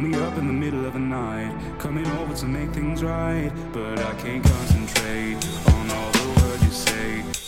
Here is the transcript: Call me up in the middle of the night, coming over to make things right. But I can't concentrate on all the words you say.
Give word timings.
Call 0.00 0.08
me 0.08 0.18
up 0.18 0.38
in 0.38 0.46
the 0.46 0.52
middle 0.54 0.86
of 0.86 0.94
the 0.94 0.98
night, 0.98 1.54
coming 1.78 2.06
over 2.06 2.34
to 2.34 2.46
make 2.46 2.70
things 2.70 3.04
right. 3.04 3.52
But 3.70 3.98
I 3.98 4.14
can't 4.14 4.42
concentrate 4.42 5.36
on 5.74 5.90
all 5.90 6.10
the 6.12 6.40
words 6.40 6.64
you 6.64 6.70
say. 6.70 7.39